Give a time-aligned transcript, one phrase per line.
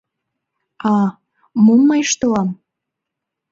[0.93, 0.95] А,
[1.63, 2.49] мом мый ыштылам?